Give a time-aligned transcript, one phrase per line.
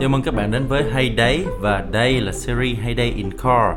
[0.00, 3.30] Chào mừng các bạn đến với Hay Day và đây là series Hay Day in
[3.30, 3.76] Core.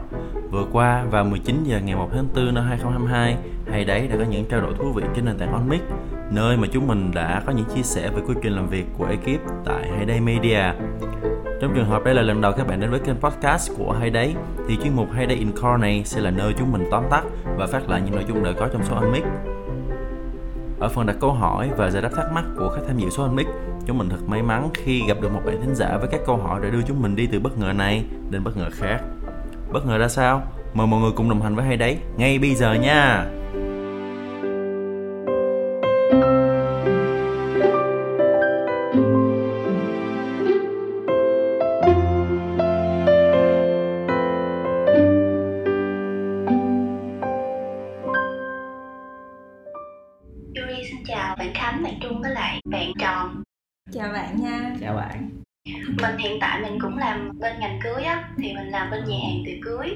[0.52, 3.38] Vừa qua vào 19 giờ ngày 1 tháng 4 năm 2022,
[3.72, 5.82] Hay Day đã có những trao đổi thú vị trên nền tảng OnMic,
[6.32, 9.06] nơi mà chúng mình đã có những chia sẻ về quy trình làm việc của
[9.06, 10.62] ekip tại Hay Day Media.
[11.62, 14.12] Trong trường hợp đây là lần đầu các bạn đến với kênh podcast của Hay
[14.12, 14.36] Day,
[14.68, 17.24] thì chuyên mục Hay Day in Core này sẽ là nơi chúng mình tóm tắt
[17.58, 19.24] và phát lại những nội dung đã có trong số OnMic.
[20.80, 23.24] Ở phần đặt câu hỏi và giải đáp thắc mắc của khách tham dự số
[23.24, 23.48] OnMic,
[23.86, 26.38] Chúng mình thật may mắn khi gặp được một bạn thính giả với các câu
[26.38, 29.00] hỏi để đưa chúng mình đi từ bất ngờ này đến bất ngờ khác.
[29.72, 30.42] Bất ngờ ra sao?
[30.74, 33.26] Mời mọi người cùng đồng hành với hay đấy ngay bây giờ nha.
[50.56, 53.44] Yuri xin chào bạn Khánh, bạn Trung với lại bạn Tròn
[53.94, 54.76] Chào bạn nha.
[54.82, 55.30] Chào bạn.
[56.02, 59.18] Mình hiện tại mình cũng làm bên ngành cưới á Thì mình làm bên nhà
[59.28, 59.88] hàng tiệc cưới.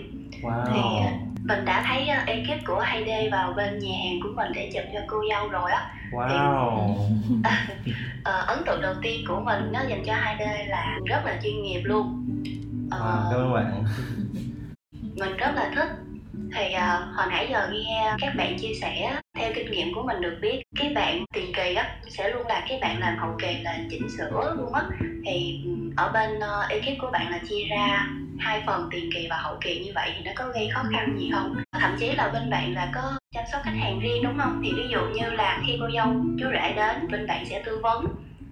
[0.42, 0.66] Wow.
[0.66, 1.12] Thì ờ,
[1.44, 4.84] mình đã thấy ờ, ekip của Hayday vào bên nhà hàng của mình để chụp
[4.94, 5.92] cho cô dâu rồi á.
[6.12, 6.96] Wow.
[8.24, 11.64] Ờ, Ấn tượng đầu tiên của mình nó dành cho Hayday là rất là chuyên
[11.64, 12.26] nghiệp luôn.
[12.92, 13.84] Ờ, Wow, cảm ơn bạn.
[15.16, 15.90] mình rất là thích
[16.34, 20.22] thì uh, hồi nãy giờ nghe các bạn chia sẻ theo kinh nghiệm của mình
[20.22, 23.58] được biết cái bạn tiền kỳ á sẽ luôn là cái bạn làm hậu kỳ
[23.64, 24.84] là chỉnh sửa luôn á.
[25.26, 25.62] Thì
[25.98, 28.08] ở bên uh, ekip của bạn là chia ra
[28.40, 31.18] hai phần tiền kỳ và hậu kỳ như vậy thì nó có gây khó khăn
[31.20, 31.56] gì không?
[31.72, 34.62] Thậm chí là bên bạn là có chăm sóc khách hàng riêng đúng không?
[34.64, 36.08] Thì ví dụ như là khi cô dâu
[36.40, 38.06] chú rể đến bên bạn sẽ tư vấn.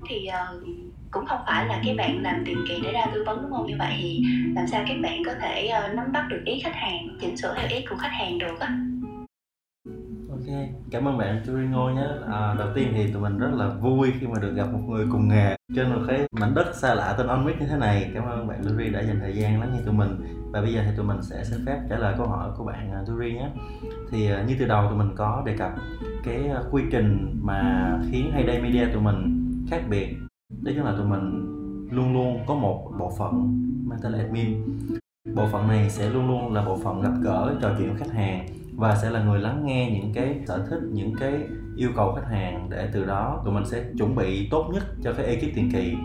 [0.10, 0.64] Thì uh,
[1.12, 3.68] cũng không phải là cái bạn làm tiền kỳ để ra tư vấn đúng không?
[3.68, 4.24] Như vậy thì
[4.56, 7.54] làm sao các bạn có thể ờ, nắm bắt được ý khách hàng chỉnh sửa
[7.58, 8.78] theo ý của khách hàng được á?
[10.30, 10.58] Ok,
[10.92, 12.08] cảm ơn bạn Turino nhé.
[12.32, 15.06] À, Đầu tiên thì tụi mình rất là vui khi mà được gặp một người
[15.12, 18.12] cùng nghề Trên một cái mảnh đất xa lạ tên Onmix như thế này.
[18.14, 20.10] Cảm ơn bạn Turi đã dành thời gian lắng nghe tụi mình.
[20.52, 22.92] Và bây giờ thì tụi mình sẽ xin phép trả lời câu hỏi của bạn
[22.92, 23.50] à, Turi nhé.
[24.12, 25.72] Thì à, như từ đầu tụi mình có đề cập
[26.24, 29.38] cái à, quy trình mà khiến Hayday Media tụi mình
[29.70, 30.16] khác biệt
[30.62, 31.48] đó chính là tụi mình
[31.92, 33.34] luôn luôn có một bộ phận
[33.86, 34.64] mang tên là admin.
[35.36, 38.14] Bộ phận này sẽ luôn luôn là bộ phận gặp gỡ, trò chuyện với khách
[38.14, 41.34] hàng và sẽ là người lắng nghe những cái sở thích, những cái
[41.76, 45.14] yêu cầu khách hàng để từ đó tụi mình sẽ chuẩn bị tốt nhất cho
[45.14, 45.96] cái ekip tiền kỳ.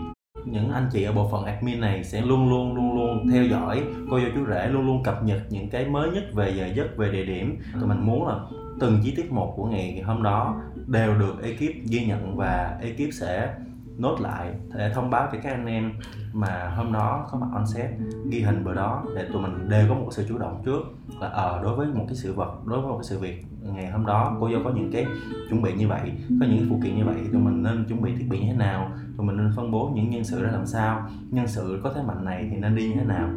[0.45, 3.83] Những anh chị ở bộ phận admin này sẽ luôn luôn luôn luôn theo dõi,
[4.09, 6.97] cô dâu chú rể luôn luôn cập nhật những cái mới nhất về giờ giấc,
[6.97, 7.59] về địa điểm.
[7.73, 8.39] Tụi mình muốn là
[8.79, 13.13] từng chi tiết một của ngày hôm đó đều được ekip ghi nhận và ekip
[13.13, 13.53] sẽ
[13.97, 15.93] nốt lại để thông báo cho các anh em
[16.33, 17.89] mà hôm đó có mặt on set,
[18.29, 20.79] ghi hình bữa đó để tụi mình đều có một sự chủ động trước
[21.21, 23.91] là ờ đối với một cái sự vật, đối với một cái sự việc ngày
[23.91, 25.05] hôm đó, cô dâu có những cái
[25.49, 27.85] chuẩn bị như vậy, có những cái phụ kiện như vậy thì tụi mình nên
[27.87, 30.43] chuẩn bị thiết bị như thế nào, tụi mình nên phân bố những nhân sự
[30.43, 33.29] ra làm sao, nhân sự có thế mạnh này thì nên đi như thế nào.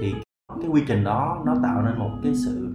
[0.00, 0.14] Thì
[0.48, 2.72] cái quy trình đó nó tạo nên một cái sự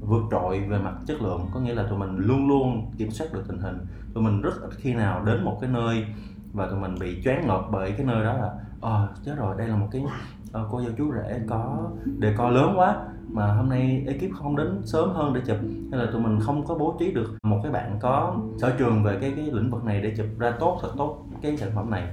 [0.00, 3.26] vượt trội về mặt chất lượng, có nghĩa là tụi mình luôn luôn kiểm soát
[3.32, 3.76] được tình hình.
[4.14, 6.06] Tụi mình rất ít khi nào đến một cái nơi
[6.52, 9.68] và tụi mình bị choáng ngợp bởi cái nơi đó là ờ chết rồi đây
[9.68, 10.04] là một cái
[10.52, 12.96] ờ, cô dâu chú rể có đề co lớn quá
[13.32, 15.56] mà hôm nay ekip không đến sớm hơn để chụp.
[15.90, 19.02] Hay là tụi mình không có bố trí được một cái bạn có sở trường
[19.02, 21.90] về cái cái lĩnh vực này để chụp ra tốt thật tốt cái sản phẩm
[21.90, 22.08] này.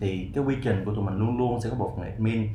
[0.00, 2.48] Thì cái quy trình của tụi mình luôn luôn sẽ có một người admin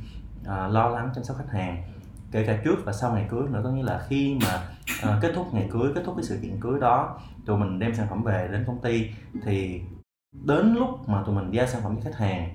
[0.45, 1.83] à, lo lắng chăm sóc khách hàng
[2.31, 3.61] kể cả trước và sau ngày cưới nữa.
[3.63, 4.61] Có nghĩa là khi mà
[5.01, 7.95] à, kết thúc ngày cưới kết thúc cái sự kiện cưới đó tụi mình đem
[7.95, 9.09] sản phẩm về đến công ty
[9.45, 9.81] thì
[10.33, 12.53] đến lúc mà tụi mình giao sản phẩm cho khách hàng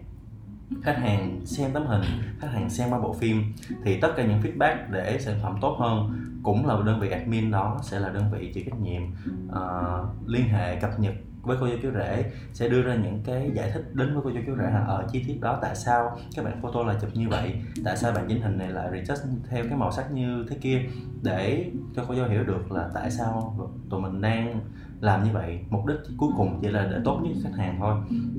[0.82, 2.02] khách hàng xem tấm hình
[2.40, 3.52] khách hàng xem ba bộ phim
[3.84, 7.50] thì tất cả những feedback để sản phẩm tốt hơn cũng là đơn vị admin
[7.50, 9.02] đó sẽ là đơn vị chịu trách nhiệm
[9.48, 13.50] uh, liên hệ cập nhật với cô dâu chú rể sẽ đưa ra những cái
[13.54, 16.18] giải thích đến với cô dâu chú rể là ở chi tiết đó tại sao
[16.36, 19.18] các bạn photo là chụp như vậy tại sao bạn chỉnh hình này lại retouch
[19.50, 20.82] theo cái màu sắc như thế kia
[21.22, 23.56] để cho cô dâu hiểu được là tại sao
[23.90, 24.60] tụi mình đang
[25.00, 25.64] làm như vậy.
[25.70, 27.94] Mục đích cuối cùng chỉ là để tốt nhất khách hàng thôi.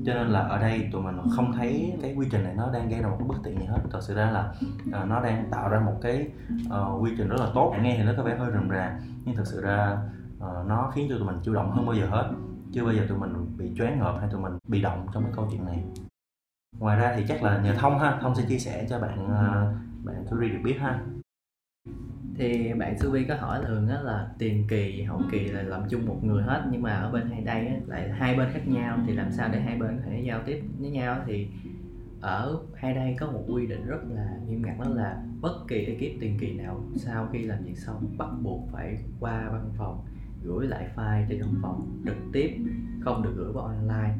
[0.05, 2.89] Cho nên là ở đây tụi mình không thấy cái quy trình này nó đang
[2.89, 3.77] gây ra một cái bất tiện gì hết.
[3.91, 4.53] Thật sự ra là
[5.01, 6.27] uh, nó đang tạo ra một cái
[6.67, 7.75] uh, quy trình rất là tốt.
[7.81, 9.97] Nghe thì nó có vẻ hơi rườm rà nhưng thật sự ra
[10.37, 12.29] uh, nó khiến cho tụi mình chủ động hơn bao giờ hết
[12.75, 15.33] chưa bao giờ tụi mình bị choáng ngợp hay tụi mình bị động trong cái
[15.35, 15.83] câu chuyện này?
[16.79, 18.17] Ngoài ra thì chắc là nhờ thông ha.
[18.21, 19.73] Thông sẽ chia sẻ cho bạn ờ,
[20.03, 20.99] bạn Suri được biết ha.
[22.37, 26.05] Thì bạn Suvi có hỏi thường á là tiền kỳ hậu kỳ là làm chung
[26.05, 28.99] một người hết nhưng mà ở bên hai đây á, lại hai bên khác nhau
[29.07, 31.21] thì làm sao để hai bên có thể giao tiếp với nhau?
[31.25, 31.47] Thì
[32.21, 35.85] ở hai đây có một quy định rất là nghiêm ngặt đó là bất kỳ
[35.85, 40.05] ekip tiền kỳ nào sau khi làm việc xong bắt buộc phải qua văn phòng
[40.45, 42.57] gửi lại file cho văn phòng trực tiếp
[42.99, 44.15] không được gửi qua online.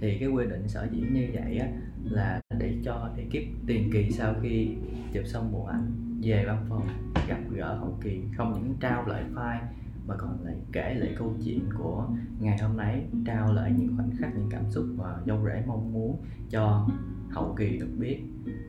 [0.00, 1.68] Thì cái quy định sở dĩ như vậy á,
[2.04, 4.76] là để cho ekip tiền kỳ sau khi
[5.12, 6.86] chụp xong bộ ảnh về văn phòng
[7.28, 9.66] gặp gỡ hậu kỳ không những trao lại file
[10.06, 12.08] mà còn lại kể lại câu chuyện của
[12.40, 15.92] ngày hôm nay trao lại những khoảnh khắc những cảm xúc mà dâu rể mong
[15.92, 16.88] muốn cho
[17.30, 18.22] hậu kỳ được biết.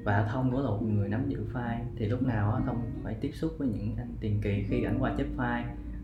[0.03, 3.31] Và thông cũng là một người nắm giữ file thì lúc nào thông phải tiếp
[3.33, 5.63] xúc với những anh tiền kỳ khi ảnh qua chép file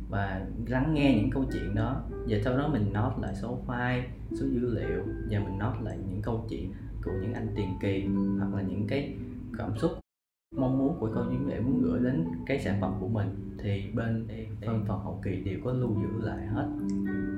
[0.10, 2.02] và lắng nghe những câu chuyện đó.
[2.28, 4.02] Và sau đó mình note lại số file,
[4.32, 6.74] số dữ liệu và mình note lại những câu chuyện
[7.04, 8.06] của những anh tiền kỳ
[8.40, 9.16] hoặc là những cái
[9.58, 9.92] cảm xúc
[10.56, 13.28] mong muốn của câu những người muốn gửi đến cái sản phẩm của mình.
[13.60, 14.28] Thì bên
[14.66, 16.68] phân phòng hậu kỳ đều có lưu giữ lại hết.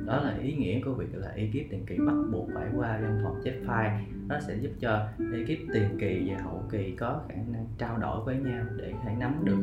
[0.05, 3.21] Đó là ý nghĩa của việc là ekip tiền kỳ bắt buộc phải qua văn
[3.23, 3.99] phòng chép file.
[4.27, 8.25] Nó sẽ giúp cho ekip tiền kỳ và hậu kỳ có khả năng trao đổi
[8.25, 9.57] với nhau để thể nắm được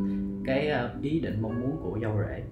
[0.45, 2.43] cái ờ, ý định mong muốn của dâu rể.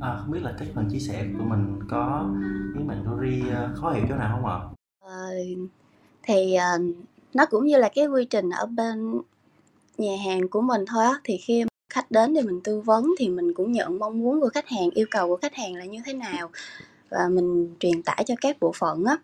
[0.00, 2.30] À, không biết là cái phần chia sẻ của mình có
[2.74, 4.58] khiến bạn Dory ờ, khó hiểu chỗ nào không ạ?
[5.00, 5.30] Ờ,
[6.22, 6.78] thì ờ,
[7.34, 9.20] nó cũng như là cái quy trình ở bên
[9.98, 13.28] nhà hàng của mình thôi á thì khi khách đến thì mình tư vấn thì
[13.28, 15.98] mình cũng nhận mong muốn của khách hàng yêu cầu của khách hàng là như
[16.04, 16.50] thế nào
[17.10, 19.16] và mình truyền tải cho các bộ phận á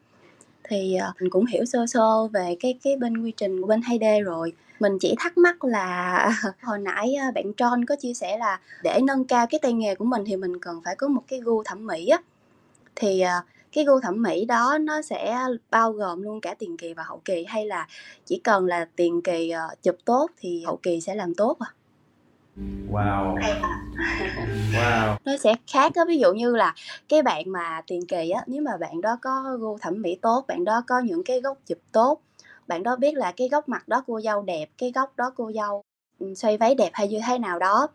[0.71, 3.83] thì ờ, mình cũng hiểu sơ sơ về cái cái bên quy trình của bên
[3.83, 6.31] Hayday rồi mình chỉ thắc mắc là
[6.63, 9.95] hồi nãy ờ, bạn John có chia sẻ là để nâng cao cái tay nghề
[9.95, 12.19] của mình thì mình cần phải có một cái gu thẩm mỹ á
[12.97, 13.41] thì ờ,
[13.73, 15.39] cái gu thẩm mỹ đó nó sẽ
[15.71, 17.87] bao gồm luôn cả tiền kỳ và hậu kỳ hay là
[18.27, 19.53] chỉ cần là tiền kỳ
[19.83, 21.67] chụp tốt thì hậu kỳ sẽ làm tốt à?
[23.41, 23.61] Wow,
[24.73, 25.17] wow.
[25.25, 26.75] nó sẽ khác á ví dụ như là
[27.09, 30.45] cái bạn mà tiền kỳ á nếu mà bạn đó có gu thẩm mỹ tốt
[30.49, 32.21] bạn đó có những cái góc chụp tốt
[32.67, 35.53] bạn đó biết là cái góc mặt đó cô dâu đẹp cái góc đó cô
[35.55, 35.83] dâu
[36.19, 37.89] ừ, xoay váy đẹp hay như thế nào đó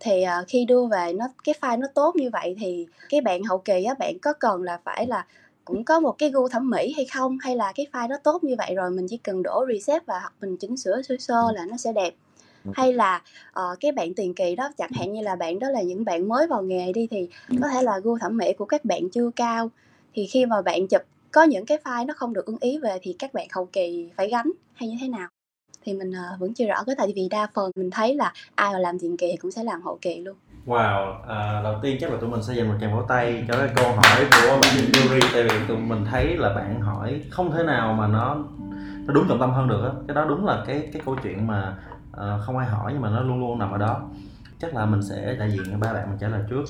[0.00, 3.44] thì ờ, khi đưa về nó cái file nó tốt như vậy thì cái bạn
[3.44, 5.26] hậu kỳ á bạn có cần là phải là
[5.64, 7.38] cũng có một cái gu thẩm mỹ hay không?
[7.40, 10.18] Hay là cái file nó tốt như vậy rồi mình chỉ cần đổ reset và
[10.20, 12.14] hoặc mình chỉnh sửa sơ sơ là nó sẽ đẹp
[12.72, 13.22] hay là
[13.52, 16.28] ờ, cái bạn tiền kỳ đó chẳng hạn như là bạn đó là những bạn
[16.28, 17.28] mới vào nghề đi thì
[17.60, 19.70] có thể là gu thẩm mỹ của các bạn chưa cao
[20.14, 22.98] thì khi mà bạn chụp có những cái file nó không được ưng ý về
[23.02, 25.28] thì các bạn hậu kỳ phải gánh hay như thế nào?
[25.84, 28.72] Thì mình ờ, vẫn chưa rõ cái tại vì đa phần mình thấy là ai
[28.72, 30.36] mà làm tiền kỳ thì cũng sẽ làm hậu kỳ luôn.
[30.66, 33.54] Wow, à, đầu tiên chắc là tụi mình sẽ dành một tràng vỗ tay cho
[33.58, 37.52] cái câu hỏi của bạn Yuri tại vì tụi mình thấy là bạn hỏi không
[37.52, 38.36] thể nào mà nó
[39.06, 39.90] nó đúng trọng tâm hơn được á.
[40.08, 41.76] Cái đó đúng là cái cái câu chuyện mà
[42.12, 44.08] ờ, không ai hỏi nhưng mà nó luôn luôn nằm ở đó.
[44.60, 46.64] Chắc là mình sẽ đại diện cho ba bạn mình trả lời trước.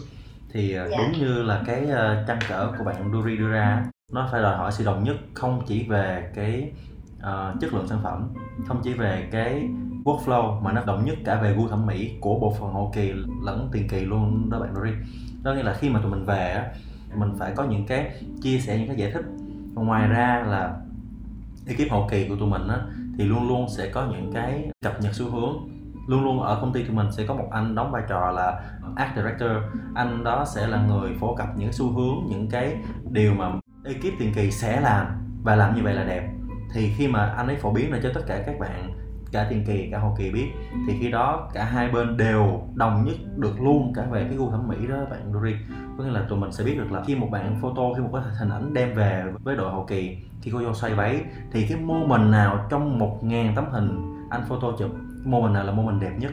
[0.52, 0.96] Thì ờ, Dạ.
[0.98, 4.56] đúng như là cái ờ, trăn trở của bạn Duri đưa ra, nó phải đòi
[4.56, 6.72] hỏi sự đồng nhất không chỉ về cái
[7.20, 8.28] ờ, chất lượng sản phẩm,
[8.68, 9.68] không chỉ về cái
[10.04, 13.12] workflow mà nó đồng nhất cả về gu thẩm mỹ của bộ phận hậu kỳ
[13.42, 14.90] lẫn tiền kỳ luôn đó bạn Dory
[15.42, 16.66] đó nghĩa là khi mà tụi mình về á
[17.14, 19.24] mình phải có những cái chia sẻ những cái giải thích
[19.74, 20.76] ngoài ra là
[21.66, 22.78] ekip hậu kỳ của tụi mình á
[23.18, 25.68] thì luôn luôn sẽ có những cái cập nhật xu hướng.
[26.06, 28.60] Luôn luôn ở công ty của mình sẽ có một anh đóng vai trò là
[28.96, 29.50] art director.
[29.94, 32.76] Anh đó sẽ là người phổ cập những xu hướng, những cái
[33.10, 33.52] điều mà
[33.84, 35.06] ekip tiền kỳ sẽ làm
[35.42, 36.28] và làm như vậy là đẹp.
[36.74, 38.92] Thì khi mà anh ấy phổ biến ra cho tất cả các bạn
[39.32, 40.46] cả tiền kỳ, cả hậu kỳ biết.
[40.86, 44.50] Thì khi đó cả hai bên đều đồng nhất được luôn cả về cái gu
[44.50, 45.54] thẩm mỹ đó, bạn dori
[45.98, 48.10] có nghĩa là tụi mình sẽ biết được là khi một bạn photo, khi một
[48.12, 51.66] cái hình ảnh đem về với đội hậu kỳ, khi cô vô xoay váy, thì
[51.68, 54.90] cái moment nào trong một ngàn tấm hình anh photo chụp
[55.24, 56.32] mô moment nào là moment đẹp nhất?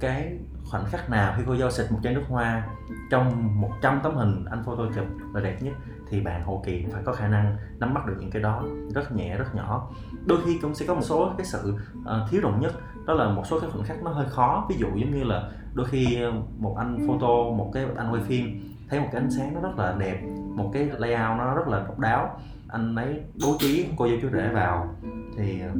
[0.00, 2.66] Cái khoảnh khắc nào khi cô dâu xịt một chai nước hoa
[3.10, 5.74] trong 100 tấm hình anh photo chụp là đẹp nhất?
[6.14, 8.64] Thì bạn hậu kỳ cũng phải có khả năng nắm bắt được những cái đó
[8.94, 9.90] rất nhẹ rất nhỏ.
[10.26, 12.72] Đôi khi cũng sẽ có một số cái sự uh, thiếu đồng nhất
[13.06, 14.66] đó là một số cái khoảnh khắc nó hơi khó.
[14.70, 18.22] Ví dụ giống như là đôi khi ờ, một anh photo một cái anh quay
[18.22, 20.22] phim thấy một cái ánh sáng nó rất là đẹp
[20.54, 22.40] một cái layout nó rất là độc đáo.
[22.68, 24.94] Anh ấy bố trí cô dâu chú rể vào
[25.36, 25.70] thì ờ,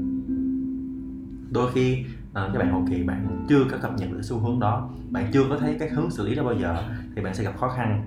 [1.50, 4.60] đôi khi à, các bạn hậu kỳ bạn chưa có cập nhật được xu hướng
[4.60, 6.76] đó bạn chưa có thấy cái hướng xử lý đó bao giờ
[7.16, 8.04] thì bạn sẽ gặp khó khăn.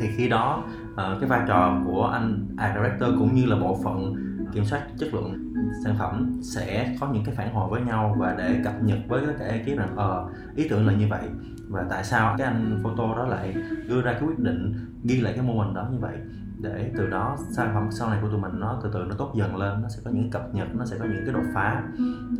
[0.00, 0.64] Thì khi đó
[0.98, 4.14] Ờ, cái vai trò của anh art director cũng như là bộ phận
[4.52, 5.52] kiểm soát chất lượng
[5.84, 9.26] sản phẩm sẽ có những cái phản hồi với nhau và để cập nhật với
[9.26, 11.22] tất cả ekip rằng ờ ý tưởng là như vậy.
[11.68, 13.54] Và tại sao cái anh photo đó lại
[13.88, 14.74] đưa ra cái quyết định
[15.04, 16.16] ghi lại cái mô hình đó như vậy?
[16.60, 19.32] Để từ đó sản phẩm sau này của tụi mình nó từ từ nó tốt
[19.34, 21.82] dần lên nó sẽ có những cập nhật nó sẽ có những cái đột phá.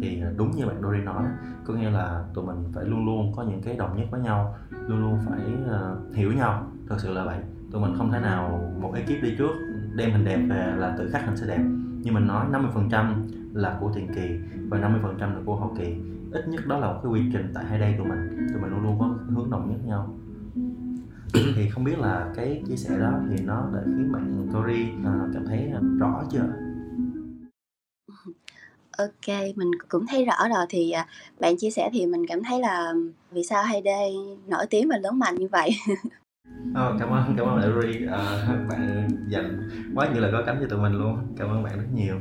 [0.00, 1.24] Thì ờ, đúng như bạn Dory nói
[1.64, 4.56] có nghĩa là tụi mình phải luôn luôn có những cái đồng nhất với nhau
[4.86, 6.66] luôn luôn phải uh, hiểu nhau.
[6.88, 7.38] Thật sự là vậy
[7.72, 9.52] tụi mình không thể nào một ekip đi trước
[9.94, 11.62] đem hình đẹp về là tự khắc hình sẽ đẹp.
[12.02, 14.28] Như mình nói 50% là của tiền kỳ
[14.68, 15.94] và 50% là của hậu kỳ.
[16.32, 18.48] Ít nhất đó là một cái quy trình tại hai đây tụi mình.
[18.52, 20.14] Tụi mình luôn luôn có hướng đồng nhất nhau.
[21.56, 25.12] Thì không biết là cái chia sẻ đó thì nó đã khiến bạn Tori à,
[25.34, 26.44] cảm thấy rõ chưa?
[28.98, 30.66] Ok, mình cũng thấy rõ rồi.
[30.68, 31.06] Thì à,
[31.40, 32.94] bạn chia sẻ thì mình cảm thấy là
[33.30, 34.14] vì sao Hayday
[34.46, 35.70] nổi tiếng và lớn mạnh như vậy.
[36.70, 40.66] Oh, cảm ơn cảm ơn Ri à, bạn dành quá nhiều lời có cánh cho
[40.70, 41.34] tụi mình luôn.
[41.38, 42.20] Cảm ơn bạn rất nhiều.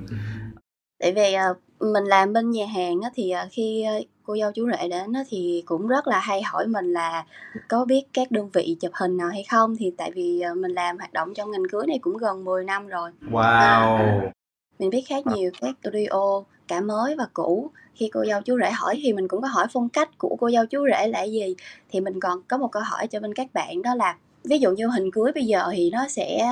[0.99, 1.47] Tại vì à,
[1.79, 3.85] mình làm bên nhà hàng thì khi
[4.23, 7.25] cô dâu chú rể đến thì cũng rất là hay hỏi mình là
[7.69, 9.75] có biết các đơn vị chụp hình nào hay không?
[9.79, 12.87] Thì tại vì mình làm hoạt động trong ngành cưới này cũng gần 10 năm
[12.87, 13.11] rồi.
[13.31, 13.41] Wow.
[13.41, 14.31] À,
[14.79, 17.71] mình biết khá nhiều các studio cả mới và cũ.
[17.93, 20.51] Khi cô dâu chú rể hỏi thì mình cũng có hỏi phong cách của cô
[20.51, 21.55] dâu chú rể là gì
[21.89, 24.71] thì mình còn có một câu hỏi cho bên các bạn đó là ví dụ
[24.71, 26.49] như hình cưới bây giờ thì nó sẽ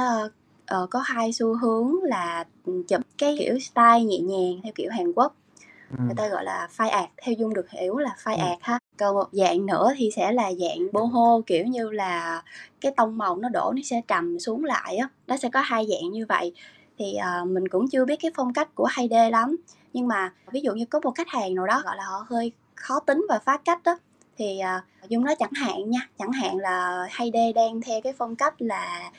[0.75, 5.13] uh, có hai xu hướng là chụp cái kiểu style nhẹ nhàng theo kiểu Hàn
[5.13, 5.35] Quốc.
[5.91, 6.03] Ừ.
[6.05, 8.41] người ta gọi là phai ạt theo dung được hiểu là phai ừ.
[8.41, 8.79] ạt ha.
[8.97, 12.43] Còn một dạng nữa thì sẽ là dạng boho kiểu như là
[12.81, 15.09] cái tông màu nó đổ nó sẽ trầm xuống lại á.
[15.27, 16.53] Nó sẽ có hai dạng như vậy.
[16.97, 19.55] Thì uh, mình cũng chưa biết cái phong cách của Hayday lắm
[19.95, 22.51] nhưng mà ví dụ như có một khách hàng nào đó gọi là họ hơi
[22.75, 23.97] khó tính và phá cách đó
[24.37, 24.59] thì
[25.03, 28.53] uh, dung nói chẳng hạn nha chẳng hạn là Hayday đang theo cái phong cách
[28.61, 29.11] là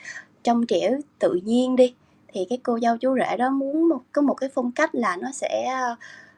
[0.43, 1.95] trong trẻo tự nhiên đi
[2.27, 5.15] thì cái cô dâu chú rể đó muốn một có một cái phong cách là
[5.15, 5.73] nó sẽ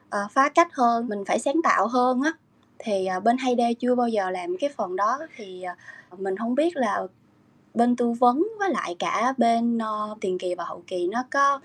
[0.06, 2.32] uh, phá cách hơn mình phải sáng tạo hơn á.
[2.78, 5.64] Thì uh, bên Hayday chưa bao giờ làm cái phần đó thì
[6.12, 7.02] uh, mình không biết là
[7.74, 11.60] bên tư vấn với lại cả bên uh, tiền kỳ và hậu kỳ nó có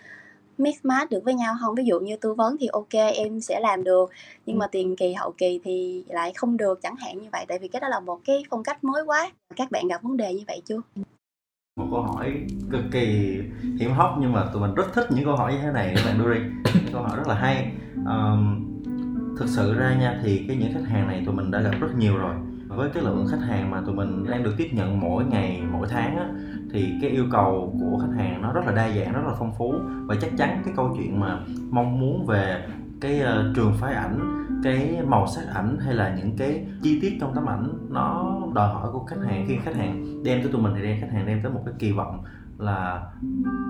[0.58, 1.76] mix match được với nhau không?
[1.76, 4.10] Ví dụ như tư vấn thì ok em sẽ làm được.
[4.46, 7.46] Nhưng mà tiền kỳ hậu kỳ thì lại không được chẳng hạn như vậy.
[7.48, 9.32] Tại vì cái đó là một cái phong cách mới quá.
[9.56, 10.82] Các bạn gặp vấn đề như vậy chưa?
[11.80, 12.34] Một câu hỏi
[12.72, 13.38] cực kỳ
[13.80, 16.02] hiểm hóc nhưng mà tụi mình rất thích những câu hỏi như thế này các
[16.06, 16.40] bạn Duri
[16.94, 17.72] câu hỏi rất là hay.
[18.06, 18.66] Um,
[19.38, 21.88] thực sự ra nha thì cái những khách hàng này tụi mình đã gặp rất
[21.98, 22.36] nhiều rồi.
[22.68, 25.88] Với cái lượng khách hàng mà tụi mình đang được tiếp nhận mỗi ngày mỗi
[25.92, 26.30] tháng á,
[26.76, 29.54] thì cái yêu cầu của khách hàng nó rất là đa dạng rất là phong
[29.58, 29.74] phú.
[30.06, 31.40] Và chắc chắn cái câu chuyện mà
[31.70, 32.68] mong muốn về
[33.02, 37.18] cái uh, trường phái ảnh cái màu sắc ảnh hay là những cái chi tiết
[37.22, 39.46] trong tấm ảnh nó đòi hỏi của khách hàng.
[39.48, 41.74] Khi khách hàng đem tới tụi mình thì đem khách hàng đem tới một cái
[41.80, 42.24] kỳ vọng
[42.58, 43.12] là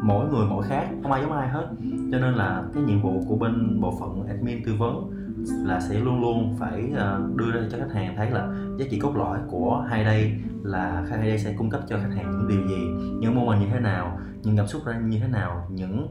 [0.03, 1.67] mỗi người mỗi khác, không ai giống ai hết.
[2.11, 5.11] Cho nên là cái nhiệm vụ của bên bộ phận admin tư vấn
[5.65, 8.47] là sẽ luôn luôn phải ờ, đưa ra cho khách hàng thấy là
[8.79, 12.15] giá trị cốt lõi của hai đây là hai đây sẽ cung cấp cho khách
[12.15, 12.87] hàng những điều gì,
[13.19, 16.07] những mô hình như thế nào, những cảm xúc ra như thế nào, những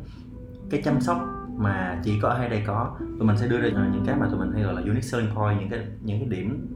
[0.70, 1.18] cái chăm sóc
[1.56, 2.96] mà chỉ có ở hai đây có.
[2.98, 5.00] Tụi mình sẽ đưa ra ờ, những cái mà tụi mình hay gọi là unique
[5.00, 6.66] selling point, những cái những cái điểm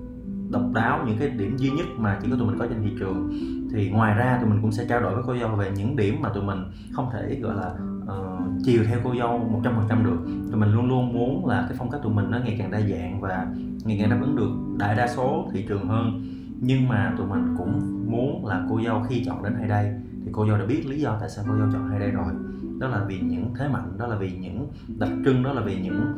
[0.50, 2.90] độc đáo những cái điểm duy nhất mà chỉ có tụi mình có trên thị
[2.98, 3.32] trường.
[3.72, 6.16] Thì ngoài ra tụi mình cũng sẽ trao đổi với cô dâu về những điểm
[6.20, 6.58] mà tụi mình
[6.92, 10.18] không thể gọi là uh, chiều theo cô dâu một trăm phần trăm được.
[10.50, 12.80] Tụi mình luôn luôn muốn là cái phong cách tụi mình nó ngày càng đa
[12.80, 13.46] dạng và
[13.84, 16.24] ngày càng đáp ứng được đại đa số thị trường hơn.
[16.60, 19.92] Nhưng mà tụi mình cũng muốn là cô dâu khi chọn đến hai đây
[20.24, 22.32] thì cô dâu đã biết lý do tại sao cô dâu chọn hai đây rồi.
[22.78, 25.80] Đó là vì những thế mạnh đó là vì những đặc trưng đó là vì
[25.80, 26.14] những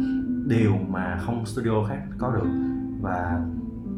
[0.48, 2.48] điều mà không studio khác có được.
[3.00, 3.40] Và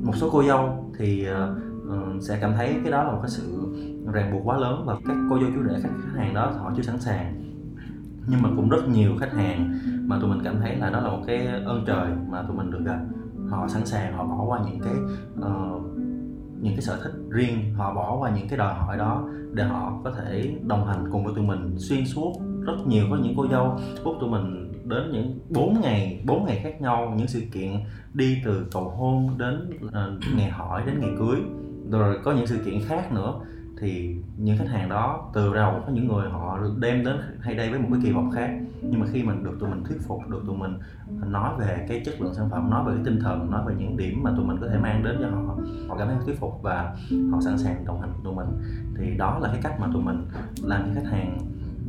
[0.03, 3.75] một số cô dâu thì uh, sẽ cảm thấy cái đó là một cái sự
[4.13, 6.73] ràng buộc quá lớn và các cô dâu chú rể khách khách hàng đó họ
[6.77, 7.43] chưa sẵn sàng.
[8.27, 11.11] Nhưng mà cũng rất nhiều khách hàng mà tụi mình cảm thấy là đó là
[11.11, 12.99] một cái ơn trời mà tụi mình được gặp.
[13.51, 14.95] Họ sẵn sàng họ bỏ qua những cái
[15.39, 15.83] uh,
[16.61, 20.01] những cái sở thích riêng họ bỏ qua những cái đòi hỏi đó để họ
[20.05, 22.33] có thể đồng hành cùng với tụi mình xuyên suốt.
[22.61, 26.61] Rất nhiều có những cô dâu bút tụi mình đến những 4 ngày 4 ngày
[26.63, 27.73] khác nhau những sự kiện
[28.15, 31.37] đi từ cầu hôn đến uh, ngày hỏi đến ngày cưới.
[31.91, 33.41] Rồi có những sự kiện khác nữa
[33.81, 37.71] thì những khách hàng đó từ đầu có những người họ đem đến hay đây
[37.71, 38.51] với một cái kỳ vọng khác.
[38.83, 40.75] Nhưng mà khi mình được tụi mình thuyết phục được tụi mình
[41.27, 43.97] nói về cái chất lượng sản phẩm nói về cái tinh thần nói về những
[43.97, 45.57] điểm mà tụi mình có thể mang đến cho họ
[45.89, 46.97] họ cảm thấy thuyết phục và
[47.31, 48.47] họ sẵn sàng đồng hành cùng tụi mình
[48.99, 50.27] thì đó là cái cách mà tụi mình
[50.63, 51.39] làm cho khách hàng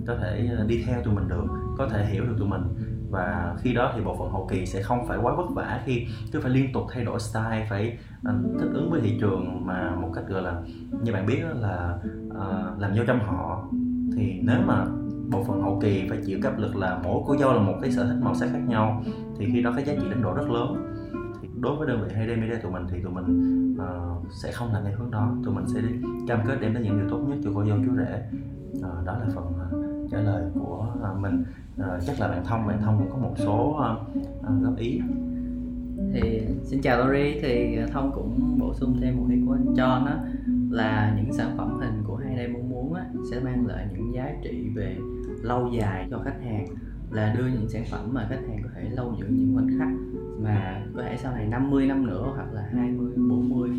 [0.08, 1.46] có thể ờ, đi theo tụi mình được
[1.78, 2.62] có thể hiểu được tụi mình.
[3.10, 6.08] Và khi đó thì bộ phận hậu kỳ sẽ không phải quá vất vả khi
[6.32, 9.96] cứ phải liên tục thay đổi style phải ờ, thích ứng với thị trường mà
[9.96, 10.62] một cách gọi là
[11.04, 13.68] như bạn biết là uh, làm dâu trăm họ.
[14.16, 14.86] Thì nếu mà
[15.32, 17.92] bộ phận hậu kỳ phải chịu áp lực là mỗi cô dâu là một cái
[17.92, 19.04] sở thích màu sắc khác nhau
[19.38, 20.94] thì khi đó cái giá trị đánh đổi rất lớn.
[21.42, 24.74] Thì đối với đơn vị hay media tụi mình thì tụi mình uh, sẽ không
[24.74, 25.36] làm theo hướng đó.
[25.46, 25.82] Tụi mình sẽ
[26.28, 28.24] cam kết đem đến những điều tốt nhất cho cô dâu chú rể.
[28.78, 31.44] Uh, đó là phần uh, trả lời của à, mình
[31.78, 33.80] à, chắc là bạn thông bạn thông cũng có một số
[34.44, 35.02] à, góp ý.
[36.14, 40.06] Thì xin chào Lori thì thông cũng bổ sung thêm một ý của anh John
[40.06, 40.18] đó
[40.70, 44.14] là những sản phẩm hình của hai đây mong muốn á, sẽ mang lại những
[44.14, 44.98] giá trị về
[45.42, 46.66] lâu dài cho khách hàng
[47.12, 49.88] là đưa những sản phẩm mà khách hàng có thể lâu giữ những khoảnh khắc
[50.40, 53.70] mà có thể sau này 50 năm nữa hoặc là 20, 40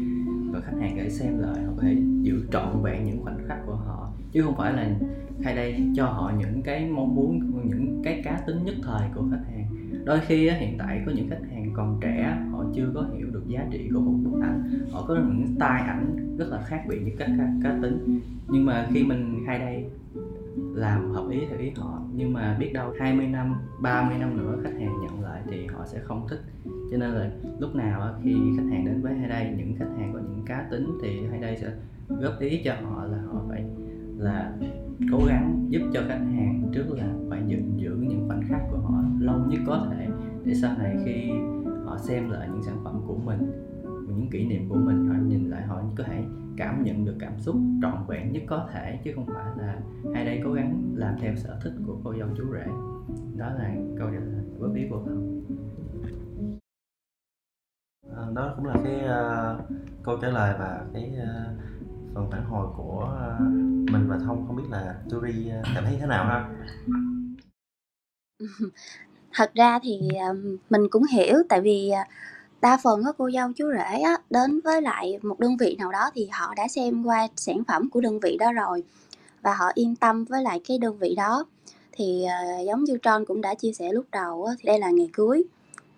[0.52, 3.38] và khách hàng có thể xem lại họ có thể giữ trọn vẹn những khoảnh
[3.48, 4.12] khắc của họ.
[4.32, 4.90] Chứ không phải là
[5.42, 9.22] hay đây cho họ những cái mong muốn những cái cá tính nhất thời của
[9.30, 9.66] khách hàng.
[10.04, 13.42] Đôi khi hiện tại có những khách hàng còn trẻ họ chưa có hiểu được
[13.48, 14.62] giá trị của một bức ảnh.
[14.90, 18.20] Họ có những style ảnh rất là khác biệt với các cá, cá tính.
[18.48, 19.84] Nhưng mà khi mình hay đây
[20.74, 24.58] làm hợp ý theo ý họ nhưng mà biết đâu 20 năm 30 năm nữa
[24.64, 26.40] khách hàng nhận lại thì họ sẽ không thích.
[26.64, 30.18] Cho nên là lúc nào khi khách hàng đến với Hayday những khách hàng có
[30.18, 31.72] những cá tính thì Hayday sẽ
[32.08, 33.64] góp ý cho họ là họ phải
[34.18, 34.52] là
[35.12, 38.78] cố gắng giúp cho khách hàng trước là phải giữ, giữ những khoảnh khắc của
[38.78, 40.08] họ lâu nhất có thể
[40.44, 41.30] để sau này khi
[41.84, 43.52] họ xem lại những sản phẩm của mình
[44.08, 46.24] những kỷ niệm của mình họ nhìn lại họ có thể
[46.56, 49.80] cảm nhận được cảm xúc trọn vẹn nhất có thể chứ không phải là
[50.14, 52.66] hai đây cố gắng làm theo sở thích của cô dâu chú rể.
[53.36, 55.40] Đó là câu trả lời góp ý của không
[58.10, 59.64] ờ, đó cũng là cái uh,
[60.02, 61.73] câu trả lời và cái uh,
[62.14, 63.36] phần phản hồi của ờ,
[63.92, 66.48] mình và thông không biết là Turi ờ, cảm thấy thế nào ha?
[69.32, 70.34] Thật ra thì ờ,
[70.70, 71.92] mình cũng hiểu tại vì
[72.60, 75.92] đa phần các cô dâu chú rể á, đến với lại một đơn vị nào
[75.92, 78.82] đó thì họ đã xem qua sản phẩm của đơn vị đó rồi
[79.42, 81.44] và họ yên tâm với lại cái đơn vị đó.
[81.92, 82.26] Thì
[82.66, 85.42] giống như Tron cũng đã chia sẻ lúc đầu á, thì đây là ngày cưới.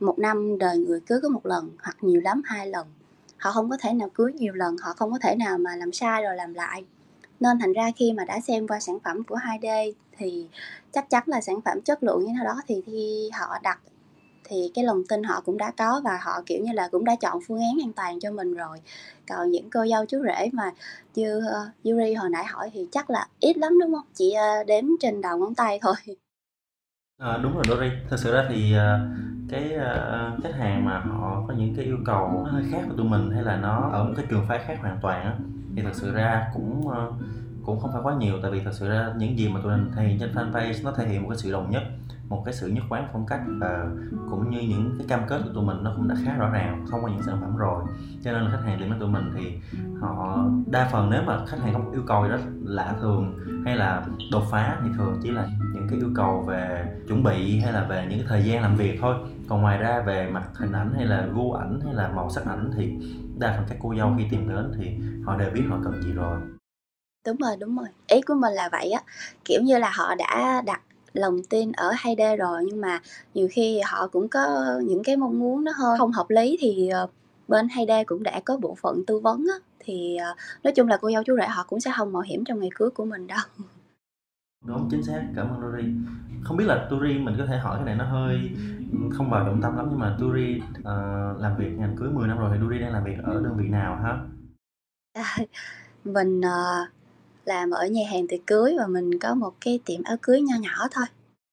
[0.01, 2.87] Một năm đời người cưới có một lần hoặc nhiều lắm hai lần
[3.39, 5.93] họ không có thể nào cưới nhiều lần họ không có thể nào mà làm
[5.93, 6.85] sai rồi làm lại.
[7.41, 10.49] Nên thành ra khi mà đã xem qua sản phẩm của 2D thì
[10.93, 13.79] chắc chắn là sản phẩm chất lượng như thế đó thì khi họ đặt
[14.49, 17.17] thì cái lòng tin họ cũng đã có và họ kiểu như là cũng đã
[17.21, 18.79] chọn phương án an toàn cho mình rồi.
[19.29, 20.73] Còn những cô dâu chú rể mà
[21.15, 24.07] như uh, Yuri hồi nãy hỏi thì chắc là ít lắm đúng không?
[24.15, 25.95] Chỉ uh, đếm trên đầu ngón tay thôi.
[27.19, 31.45] À, đúng rồi Dory, thật sự ra thì uh, cái uh, khách hàng mà họ
[31.49, 34.05] có những cái yêu cầu nó hơi khác của tụi mình hay là nó ở
[34.05, 35.35] một cái trường phái khác hoàn toàn á
[35.77, 37.15] thì thật sự ra cũng uh,
[37.65, 38.35] cũng không phải quá nhiều.
[38.43, 40.93] Tại vì thật sự ra những gì mà tụi mình thể hiện trên fanpage nó
[40.93, 41.83] thể hiện một cái sự đồng nhất
[42.29, 43.87] một cái sự nhất quán phong cách và
[44.31, 46.87] cũng như những cái cam kết của tụi mình nó cũng đã khá rõ ràng
[46.91, 47.85] thông qua những sản phẩm rồi.
[48.25, 49.59] Cho nên là khách hàng tìm đến tụi mình thì
[50.01, 53.39] họ đa phần nếu mà khách hàng có một yêu cầu gì đó lạ thường
[53.65, 57.61] hay là đột phá thì thường chỉ là những cái yêu cầu về chuẩn bị
[57.61, 59.17] hay là về những cái thời gian làm việc thôi.
[59.49, 62.47] Còn ngoài ra về mặt hình ảnh hay là gu ảnh hay là màu sắc
[62.47, 62.97] ảnh thì
[63.39, 66.13] đa phần các cô dâu khi tìm đến thì họ đều biết họ cần gì
[66.13, 66.41] rồi.
[67.27, 67.89] Đúng rồi đúng rồi.
[68.09, 69.01] Ý của mình là vậy á.
[69.45, 70.81] Kiểu như là họ đã đặt
[71.17, 73.01] lòng tin ở 2D rồi nhưng mà
[73.35, 74.47] nhiều khi họ cũng có
[74.85, 77.07] những cái mong muốn nó hơi không hợp lý thì ờ,
[77.49, 80.97] bên 2D cũng đã có bộ phận tư vấn á thì ờ, nói chung là
[80.97, 83.27] cô dâu chú rể họ cũng sẽ không mạo hiểm trong ngày cưới của mình
[83.27, 83.39] đâu.
[84.67, 85.23] Đúng chính xác.
[85.37, 85.85] Cảm ơn Turi
[86.45, 88.51] không biết là Turi mình có thể hỏi cái này nó hơi
[89.11, 92.39] không vào trọng tâm lắm nhưng mà Turi uh, làm việc ngành cưới 10 năm
[92.39, 94.19] rồi thì Turi đang làm việc ở đơn vị nào ha?
[95.13, 95.37] À,
[96.05, 96.89] mình uh,
[97.47, 100.57] làm ở nhà hàng tiệc cưới và mình có một cái tiệm áo cưới nho
[100.61, 101.07] nhỏ thôi.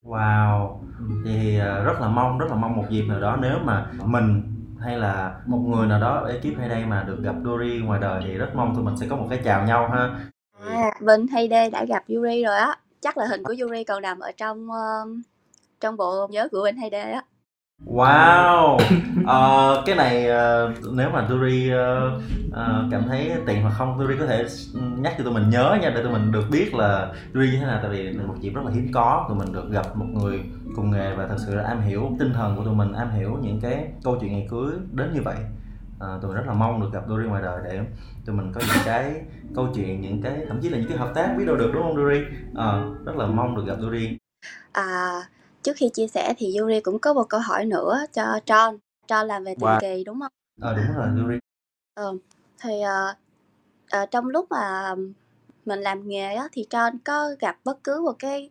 [0.06, 0.84] Wow
[1.26, 4.44] thì ờ, rất là mong rất là mong một dịp nào đó nếu mà mình
[4.80, 8.00] hay là một người nào đó ở ekip hay đây mà được gặp Dory ngoài
[8.02, 10.30] đời thì rất mong tụi mình sẽ có một cái chào nhau ha.
[10.68, 12.78] À bên hay đây đã gặp Yuri rồi á.
[13.02, 15.10] Chắc là hình của Yuri còn nằm ở trong uh,
[15.80, 17.24] trong bộ nhớ của bên hay đây á
[17.86, 18.80] Wow, uh,
[19.86, 24.26] cái này uh, nếu mà Turi uh, uh, cảm thấy tiện hoặc không, Turi có
[24.26, 27.58] thể nhắc cho tụi mình nhớ nha để tụi mình được biết là Turi như
[27.60, 30.06] thế nào tại vì một dịp rất là hiếm có tụi mình được gặp một
[30.14, 30.40] người
[30.76, 33.38] cùng nghề và thật sự là am hiểu tinh thần của tụi mình, am hiểu
[33.42, 35.38] những cái câu chuyện ngày cưới đến như vậy.
[35.96, 37.80] Uh, tụi mình rất là mong được gặp Duri ngoài đời để
[38.26, 39.14] tụi mình có những cái
[39.56, 41.84] câu chuyện những cái thậm chí là những cái hợp tác biết đâu được đúng
[41.84, 42.20] không Duri
[42.52, 44.18] uh, rất là mong được gặp Duri
[44.72, 45.22] à
[45.64, 49.28] trước khi chia sẻ thì Yuri cũng có một câu hỏi nữa cho Tron Tron
[49.28, 50.32] làm về tiền kỳ đúng không?
[50.62, 51.40] Ờ à, đúng rồi Yuri.
[51.94, 52.18] Ờ,
[52.62, 53.18] thì uh,
[54.04, 54.96] uh, trong lúc mà
[55.66, 58.50] mình làm nghề á, thì Tron có gặp bất cứ một cái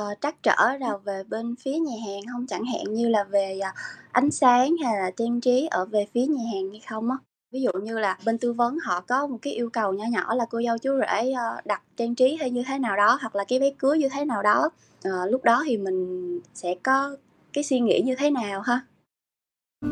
[0.00, 2.46] uh, trắc trở nào về bên phía nhà hàng không?
[2.46, 3.74] Chẳng hạn như là về uh,
[4.12, 7.16] ánh sáng hay là trang trí ở về phía nhà hàng hay không á?
[7.52, 10.34] Ví dụ như là bên tư vấn họ có một cái yêu cầu nhỏ nhỏ
[10.34, 13.36] là cô dâu chú rể uh, đặt trang trí hay như thế nào đó hoặc
[13.36, 14.70] là cái váy cưới như thế nào đó
[15.08, 17.16] uh, lúc đó thì mình sẽ có
[17.52, 18.80] cái suy nghĩ như thế nào ha?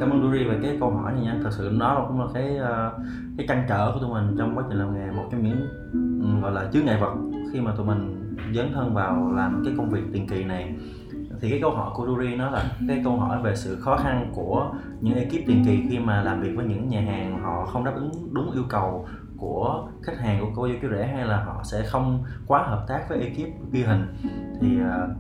[0.01, 1.41] Cảm ơn Duri về cái câu hỏi này nha.
[1.43, 4.65] Thật sự nó cũng là cái uh, cái trăn trở của tụi mình trong quá
[4.69, 7.15] trình làm nghề một trong những um, gọi là chứa ngại vật
[7.53, 10.75] khi mà tụi mình dấn thân vào làm cái công việc tiền kỳ này.
[11.41, 14.33] Thì cái câu hỏi của Duri nó là cái câu hỏi về sự khó khăn
[14.35, 17.85] của những ekip tiền kỳ khi mà làm việc với những nhà hàng họ không
[17.85, 19.07] đáp ứng đúng yêu cầu
[19.41, 22.85] của khách hàng của cô dâu chú rể hay là họ sẽ không quá hợp
[22.89, 24.07] tác với ekip ghi hình?
[24.61, 25.11] Thì uh,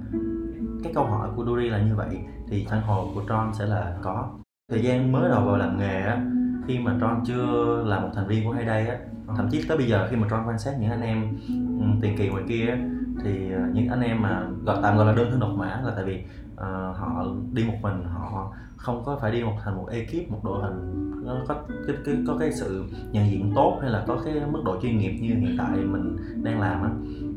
[0.84, 3.96] cái câu hỏi của Duri là như vậy thì phản hồi của Tron sẽ là
[4.02, 4.28] có.
[4.70, 6.22] Thời gian mới đầu vào làm nghề á
[6.66, 8.96] khi mà Tron chưa là một thành viên của Hayday á
[9.36, 11.38] thậm chí tới bây giờ khi mà John quan sát những anh em
[11.80, 12.76] ừ, tiền kỳ ngoài kia
[13.24, 15.92] thì ờ, những anh em mà gọi tạm gọi là đơn thân độc mã là
[15.96, 19.88] tại vì uh, họ đi một mình họ không có phải đi một thành một
[19.90, 21.54] ekip một đội hình nó có
[21.86, 24.98] cái, cái có cái sự nhận diện tốt hay là có cái mức độ chuyên
[24.98, 26.90] nghiệp như hiện tại mình đang làm á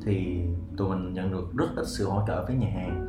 [0.05, 0.41] thì
[0.77, 3.07] tụi mình nhận được rất ít sự hỗ trợ với nhà hàng.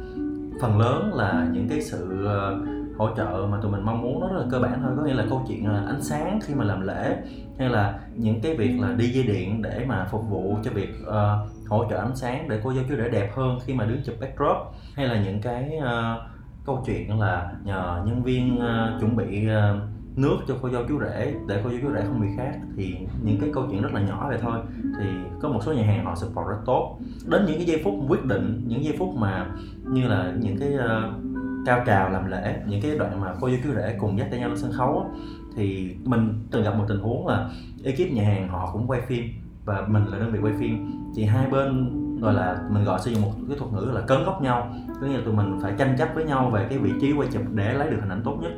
[0.61, 4.29] Phần lớn là những cái sự uh, hỗ trợ mà tụi mình mong muốn nó
[4.29, 4.93] rất là cơ bản thôi.
[4.97, 7.17] Có nghĩa là câu chuyện là ánh sáng khi mà làm lễ
[7.59, 10.91] hay là những cái việc là đi dây điện để mà phục vụ cho việc
[11.03, 14.03] uh, hỗ trợ ánh sáng để cô dâu chú rể đẹp hơn khi mà đứng
[14.05, 14.57] chụp backdrop
[14.95, 16.21] hay là những cái uh,
[16.67, 19.83] câu chuyện là nhờ nhân viên uh, chuẩn bị uh,
[20.19, 22.97] nước cho cô dâu chú rể để cô dâu chú rể không bị khát thì
[23.23, 24.59] những cái câu chuyện rất là nhỏ vậy thôi.
[25.01, 25.07] Thì
[25.43, 26.99] có một số nhà hàng họ support rất tốt.
[27.27, 29.47] Đến những cái giây phút quyết định những giây phút mà
[29.85, 31.24] như là những cái uh,
[31.67, 34.41] cao trào làm lễ những cái đoạn mà cô dâu chú rể cùng dắt tay
[34.41, 35.11] nhau lên sân khấu
[35.57, 37.51] thì mình từng gặp một tình huống là
[37.85, 39.25] ekip nhà hàng họ cũng quay phim
[39.65, 40.91] và mình là đơn vị quay phim.
[41.17, 44.25] Thì hai bên gọi là mình gọi sử dụng một cái thuật ngữ là cấn
[44.25, 44.75] góc nhau.
[45.01, 47.29] Có nghĩa là tụi mình phải tranh chấp với nhau về cái vị trí quay
[47.33, 48.53] chụp để lấy được hình ảnh tốt nhất.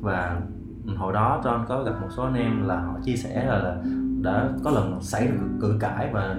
[0.00, 0.40] Và
[0.96, 3.76] hồi đó John có gặp một số anh em là họ chia sẻ là, là
[4.22, 6.36] đã có lần xảy ra cự cãi và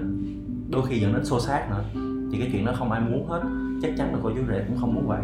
[0.70, 1.84] đôi khi dẫn đến xô xát nữa.
[2.32, 3.40] Thì cái chuyện đó không ai muốn hết.
[3.82, 5.20] Chắc chắn là cô chú rể cũng không muốn vậy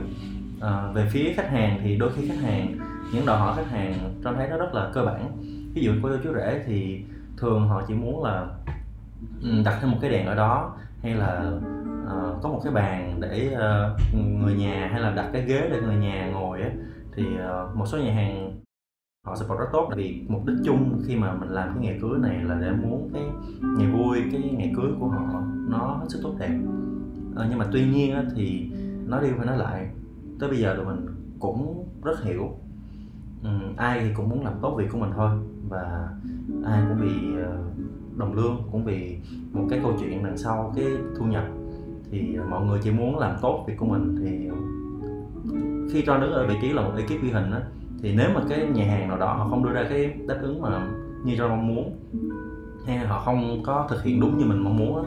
[0.61, 2.79] à, về phía khách hàng thì đôi khi khách hàng
[3.13, 5.37] những đòi hỏi khách hàng cho thấy nó rất là cơ bản.
[5.75, 7.05] Ví dụ cô chú rể thì
[7.37, 8.47] thường họ chỉ muốn là
[9.43, 11.53] ừ, đặt thêm một cái đèn ở đó hay là
[12.05, 15.81] uh, có một cái bàn để uh, người nhà hay là đặt cái ghế để
[15.81, 16.71] người nhà ngồi ấy,
[17.15, 18.61] thì uh, một số nhà hàng
[19.27, 22.19] họ support rất tốt vì mục đích chung khi mà mình làm cái ngày cưới
[22.19, 23.23] này là để muốn cái
[23.63, 26.59] ngày vui cái ngày cưới của họ nó hết sức tốt đẹp.
[27.33, 28.71] Uh, nhưng mà tuy nhiên á, thì
[29.07, 29.89] nói đi phải nói lại
[30.41, 31.07] tới bây giờ tụi mình
[31.39, 32.51] cũng rất hiểu.
[33.43, 35.31] Ừ, ai thì cũng muốn làm tốt việc của mình thôi.
[35.69, 36.09] Và
[36.65, 37.59] ai cũng bị ờ,
[38.17, 39.19] đồng lương cũng vì
[39.53, 40.85] một cái câu chuyện đằng sau cái
[41.19, 41.45] thu nhập.
[42.11, 44.49] Thì mọi người chỉ muốn làm tốt việc của mình thì
[45.93, 47.61] khi cho đứng ở vị trí là một ekip ghi hình á
[48.03, 50.63] thì nếu mà cái nhà hàng nào đó họ không đưa ra cái đáp ứng
[50.63, 50.89] mà
[51.25, 51.97] như cho mong muốn
[52.87, 55.05] hay họ không có thực hiện đúng như mình mong muốn đó,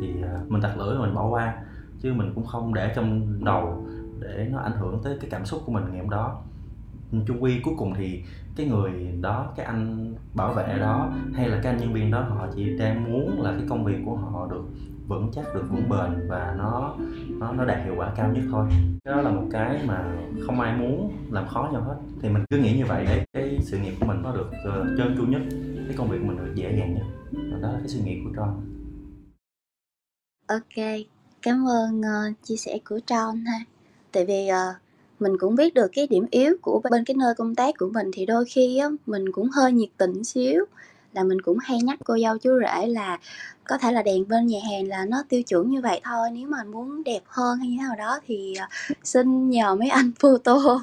[0.00, 1.54] thì ờ, mình tặc lưỡi mình bỏ qua.
[2.00, 3.86] Chứ mình cũng không để trong đầu
[4.22, 6.42] để nó ảnh hưởng tới cái cảm xúc của mình ngày hôm đó.
[7.26, 8.24] Chung quy cuối cùng thì
[8.56, 12.20] cái người đó cái anh bảo vệ đó hay là cái anh nhân viên đó
[12.20, 14.64] họ chỉ đang muốn là cái công việc của họ được
[15.06, 16.96] vững chắc được vững bền và nó
[17.28, 18.68] nó nó đạt hiệu quả cao nhất thôi.
[19.04, 21.96] Đó là một cái mà không ai muốn làm khó nhau hết.
[22.20, 24.98] Thì mình cứ nghĩ như vậy để cái sự nghiệp của mình nó được uh,
[24.98, 25.42] trơn tru nhất
[25.86, 27.06] cái công việc của mình được dễ dàng nhất.
[27.32, 28.54] Và đó là cái suy nghĩ của John
[30.46, 30.86] ok
[31.42, 33.71] cảm ơn uh, chia sẻ của John ha
[34.12, 34.76] tại vì uh,
[35.20, 38.10] mình cũng biết được cái điểm yếu của bên cái nơi công tác của mình
[38.12, 40.64] thì đôi khi á, mình cũng hơi nhiệt tình xíu.
[41.12, 43.18] Là mình cũng hay nhắc cô dâu chú rể là
[43.64, 46.48] có thể là đèn bên nhà hàng là nó tiêu chuẩn như vậy thôi nếu
[46.48, 50.12] mà muốn đẹp hơn hay như thế nào đó thì uh, xin nhờ mấy anh
[50.20, 50.80] photo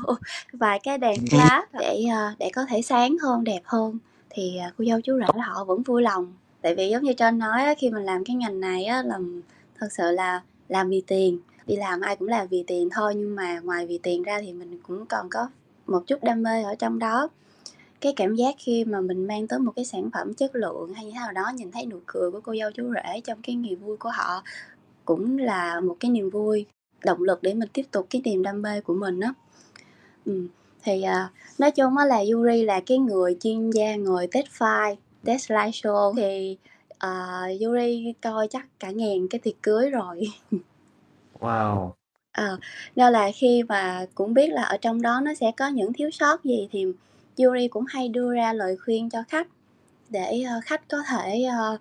[0.53, 3.97] vài cái đèn flash để uh, để có thể sáng hơn đẹp hơn.
[4.29, 6.33] Thì cô dâu chú rể họ vẫn vui lòng.
[6.61, 9.19] Tại vì giống như trên nói khi mình làm cái ngành này á là
[9.79, 11.39] thật sự là làm vì tiền
[11.69, 14.53] đi làm ai cũng làm vì tiền thôi nhưng mà ngoài vì tiền ra thì
[14.53, 15.49] mình cũng còn có
[15.87, 17.29] một chút đam mê ở trong đó
[18.01, 21.05] cái cảm giác khi mà mình mang tới một cái sản phẩm chất lượng hay
[21.05, 23.55] như thế nào đó nhìn thấy nụ cười của cô dâu chú rể trong cái
[23.55, 24.43] ngày vui của họ
[25.05, 26.65] cũng là một cái niềm vui
[27.05, 29.33] động lực để mình tiếp tục cái niềm đam mê của mình á
[30.25, 30.47] ừ.
[30.83, 34.95] thì uh, nói chung á là Yuri là cái người chuyên gia ngồi test file
[35.25, 36.57] test slideshow thì
[37.05, 40.21] uh, Yuri coi chắc cả ngàn cái tiệc cưới rồi
[41.39, 41.95] Wow!
[42.33, 42.57] Ờ,
[42.95, 46.09] nên là khi mà cũng biết là ở trong đó nó sẽ có những thiếu
[46.11, 46.85] sót gì thì
[47.37, 49.47] Yuri cũng hay đưa ra lời khuyên cho khách
[50.09, 51.77] để, ờ, khách có thể, ờ,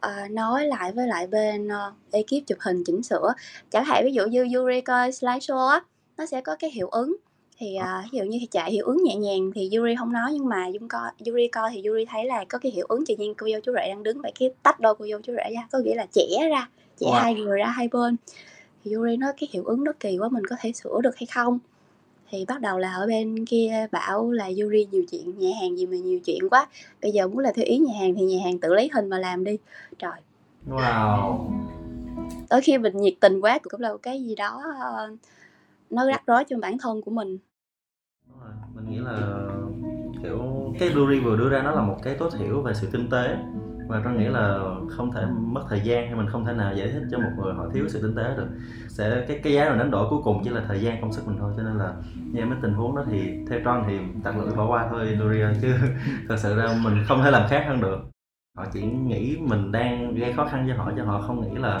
[0.00, 3.32] ờ, nói lại với lại bên, ơ, ekip chụp hình chỉnh sửa.
[3.70, 5.80] Chẳng hạn ví dụ như Yuri coi slideshow á,
[6.18, 7.16] nó sẽ có cái hiệu ứng,
[7.58, 10.48] thì, à, ví dụ như chạy hiệu ứng nhẹ nhàng thì Yuri không nói nhưng
[10.48, 13.34] mà Dung coi Yuri coi thì Yuri thấy là có cái hiệu ứng tự nhiên
[13.38, 15.68] cô dâu chú rể đang đứng vậy cái tách đôi cô dâu chú rể ra,
[15.72, 16.68] có nghĩa là chẻ ra,
[17.00, 17.12] chẻ Wow!
[17.22, 18.16] hai người ra hai bên
[18.84, 21.26] thì Yuri nói cái hiệu ứng nó kỳ quá mình có thể sửa được hay
[21.34, 21.58] không?
[22.30, 25.86] Thì bắt đầu là ở bên kia bảo là Yuri nhiều chuyện nhà hàng gì
[25.86, 26.68] mà nhiều chuyện quá.
[27.02, 29.18] Bây giờ muốn là theo ý nhà hàng thì nhà hàng tự lấy hình mà
[29.18, 29.58] làm đi.
[29.98, 30.20] Trời.
[30.68, 31.50] Wow.
[32.48, 35.16] Tới khi mình nhiệt tình quá cũng là một cái gì đó ờ,
[35.90, 37.38] nó rắc rối cho bản thân của mình.
[38.74, 39.46] Mình nghĩ là
[40.22, 43.08] kiểu cái Yuri vừa đưa ra nó là một cái tối thiểu về sự tinh
[43.10, 43.36] tế
[43.92, 46.88] và tôi nghĩ là không thể mất thời gian hay mình không thể nào giải
[46.92, 48.46] thích cho một người họ thiếu sự tinh tế được.
[48.88, 51.22] Sẽ cái cái giá rồi đánh đổi cuối cùng chỉ là thời gian công sức
[51.26, 51.94] mình thôi cho nên là
[52.32, 55.46] như mấy tình huống đó thì theo Tron thì tặng lưỡi bỏ qua thôi Luria
[55.62, 55.74] chứ
[56.28, 57.98] thật sự ra mình không thể làm khác hơn được.
[58.58, 61.80] Họ chỉ nghĩ mình đang gây khó khăn cho họ cho họ không nghĩ là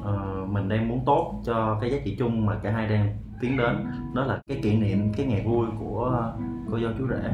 [0.00, 3.56] uh, mình đang muốn tốt cho cái giá trị chung mà cả hai đang tiến
[3.56, 3.86] đến.
[4.14, 6.32] Đó là cái kỷ niệm cái ngày vui của
[6.70, 7.30] cô dâu chú rể.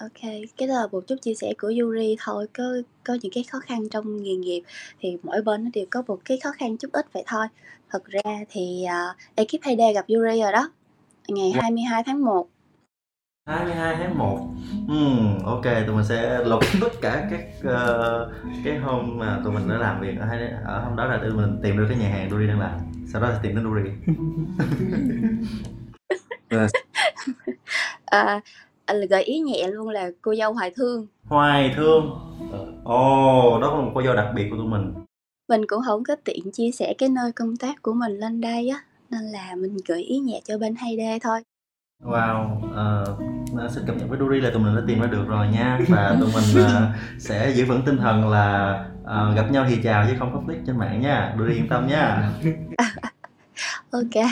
[0.00, 0.20] Ok,
[0.56, 2.64] cái đó là một chút chia sẻ của Yuri thôi, có
[3.04, 4.62] có những cái khó khăn trong nghề nghiệp
[5.00, 7.46] thì mỗi bên nó đều có một cái khó khăn chút ít vậy thôi.
[7.90, 10.70] Thật ra thì uh, ekip Hayday gặp Yuri rồi đó,
[11.28, 12.48] ngày 22 tháng 1
[13.48, 14.38] 22 tháng 1
[14.84, 18.32] uhm, ok tụi mình sẽ lục tất cả các uh,
[18.64, 20.26] cái hôm mà tụi mình đã làm việc ở,
[20.64, 22.78] ở hôm đó là tụi mình tìm được cái nhà hàng Duri đang làm.
[23.12, 23.90] Sau đó là tìm đến Duri
[28.04, 28.40] à,
[29.10, 31.06] gợi ý nhẹ luôn là cô dâu hoài thương.
[31.24, 32.10] Hoài thương.
[32.84, 34.94] Ồ oh, đó là một cô dâu đặc biệt của tụi mình.
[35.48, 38.68] Mình cũng không có tiện chia sẻ cái nơi công tác của mình lên đây
[38.68, 41.40] á nên là mình gợi ý nhẹ cho bên Hayday thôi.
[42.04, 42.56] Wow,
[43.64, 45.80] uh, xin cập nhật với Duri là tụi mình đã tìm ra được rồi nha.
[45.88, 46.70] Và tụi mình uh,
[47.18, 50.78] sẽ giữ vững tinh thần là uh, gặp nhau thì chào chứ không conflict trên
[50.78, 52.32] mạng nha, Duri yên tâm nha.
[53.90, 54.24] ok,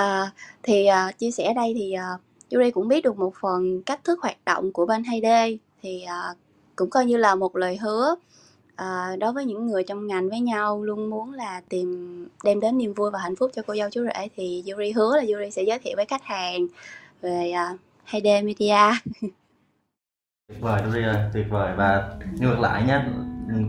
[0.00, 0.28] uh,
[0.62, 2.20] thì uh, chia sẻ đây thì uh,
[2.52, 6.36] Yuri cũng biết được một phần cách thức hoạt động của bên Hayday thì uh,
[6.76, 8.14] cũng coi như là một lời hứa
[8.72, 12.78] uh, đối với những người trong ngành với nhau luôn muốn là tìm đem đến
[12.78, 14.28] niềm vui và hạnh phúc cho cô dâu chú rể.
[14.36, 16.66] Thì Yuri hứa là Yuri sẽ giới thiệu với khách hàng
[17.22, 19.00] về à, uh, Hayday Media.
[20.48, 21.74] Tuyệt vời Yuri ơi tuyệt vời.
[21.76, 23.00] Và ngược lại nhé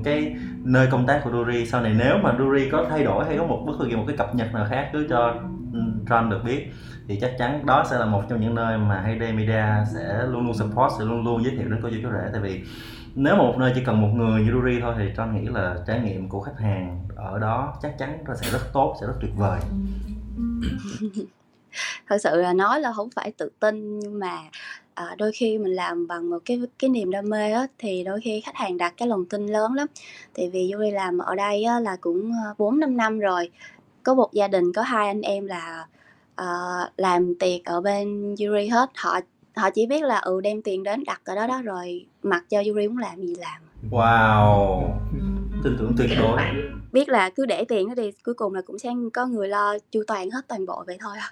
[0.03, 3.37] cái nơi công tác của Duri sau này nếu mà Duri có thay đổi hay
[3.37, 5.35] có một bất kỳ một cái cập nhật nào khác cứ cho
[5.73, 6.67] ừ, Ron được biết
[7.07, 9.63] thì chắc chắn đó sẽ là một trong những nơi mà Hayday Media
[9.93, 12.29] sẽ luôn luôn support sẽ luôn luôn giới thiệu đến cô chú chú rể.
[12.31, 12.61] Tại vì
[13.15, 15.75] nếu mà một nơi chỉ cần một người như Ruri thôi thì tôi nghĩ là
[15.87, 19.13] trải nghiệm của khách hàng ở đó chắc chắn nó sẽ rất tốt sẽ rất
[19.21, 19.59] tuyệt vời.
[22.07, 24.37] Thật sự là nói là không phải tự tin nhưng mà
[24.93, 28.21] à, đôi khi mình làm bằng một cái cái niềm đam mê á thì đôi
[28.21, 29.87] khi khách hàng đặt cái lòng tin lớn lắm.
[30.37, 33.49] Tại vì Yuri làm ở đây á, là cũng ờ, bốn năm năm rồi.
[34.03, 35.87] Có một gia đình có hai anh em là
[36.41, 38.89] uh, làm tiệc ở bên Yuri hết.
[38.95, 39.19] Họ
[39.55, 42.57] họ chỉ biết là ừ đem tiền đến đặt ở đó đó rồi mặc cho
[42.67, 43.61] Yuri muốn làm gì làm.
[43.91, 44.89] Wow.
[45.63, 46.39] Tin tưởng tuyệt đối.
[46.91, 49.73] Biết là cứ để tiền đó thì cuối cùng là cũng sẽ có người lo
[49.91, 51.31] chu toàn hết toàn bộ vậy thôi à.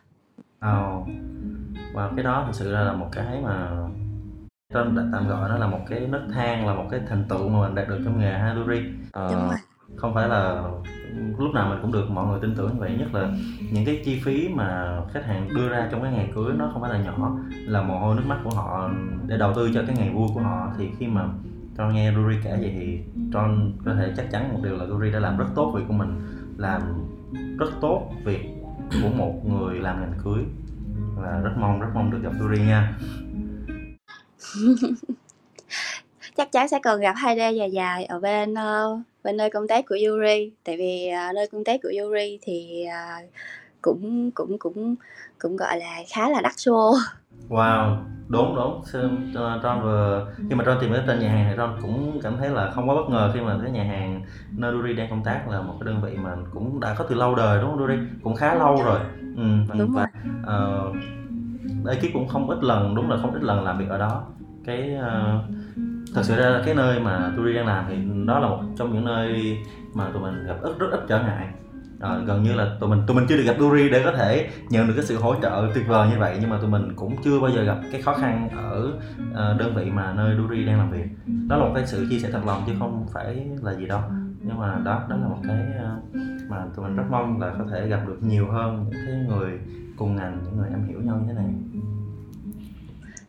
[0.64, 1.08] Oh.
[1.94, 3.70] wow cái đó thực sự là một cái mà
[4.70, 7.68] đã tạm gọi nó là một cái nấc thang là một cái thành tựu mà
[7.68, 9.58] mình đạt được trong nghề ha Đúng rồi
[9.96, 10.64] không phải là
[11.38, 13.32] lúc nào mình cũng được mọi người tin tưởng như vậy, nhất là
[13.72, 16.82] những cái chi phí mà khách hàng đưa ra trong cái ngày cưới nó không
[16.82, 17.38] phải là nhỏ.
[17.66, 18.90] Là mồ hôi nước mắt của họ,
[19.28, 20.72] để đầu tư cho cái ngày vui của họ.
[20.78, 21.26] Thì khi mà
[21.78, 23.00] con nghe Ruri kể vậy thì
[23.34, 25.94] con có thể chắc chắn một điều là Ruri đã làm rất tốt việc của
[25.94, 26.22] mình.
[26.58, 26.82] Làm
[27.58, 28.50] rất tốt việc
[29.04, 30.44] của một người làm ngành cưới.
[31.16, 32.98] Và rất mong rất mong được gặp Ruri nha.
[36.38, 39.68] chắc chắn sẽ còn gặp hai đê dài dài ở bên uh, bên nơi công
[39.68, 43.30] tác của Yuri tại vì uh, nơi công tác của Yuri thì uh,
[43.82, 44.96] cũng cũng cũng
[45.40, 46.96] cũng gọi là khá là đắt xô
[47.50, 48.82] Wow, đúng đúng.
[49.34, 52.50] John vừa khi mà John tìm đến tên nhà hàng thì John cũng cảm thấy
[52.50, 54.22] là không quá bất ngờ khi mà cái nhà hàng
[54.58, 57.16] nơi Duri đang công tác là một cái đơn vị mà cũng đã có từ
[57.16, 57.96] lâu đời đúng không Duri?
[58.24, 59.00] Cũng khá lâu rồi.
[59.38, 59.44] Ừ,
[59.78, 60.08] đúng và
[60.42, 60.96] uh,
[61.90, 64.24] ekip cũng không ít lần đúng là không ít lần làm việc ở đó.
[64.66, 65.44] Cái uh,
[66.14, 67.96] thật sự ra cái nơi mà Turi đang làm thì
[68.26, 69.58] đó là một trong những nơi
[69.94, 71.48] mà tụi mình gặp rất rất ít trở ngại.
[72.00, 74.50] À, gần như là tụi mình tụi mình chưa được gặp Duri để có thể
[74.70, 77.16] nhận được cái sự hỗ trợ tuyệt vời như vậy nhưng mà tụi mình cũng
[77.24, 78.94] chưa bao giờ gặp cái khó khăn ở
[79.32, 81.06] uh, đơn vị mà nơi Duri đang làm việc.
[81.48, 84.02] Đó là một cái sự chia sẻ thật lòng chứ không phải là gì đâu.
[84.42, 86.16] Nhưng mà đó đó là một cái uh,
[86.50, 89.60] mà tụi mình rất mong là có thể gặp được nhiều hơn những cái người
[89.98, 91.54] cùng ngành những người am hiểu nhau như thế này.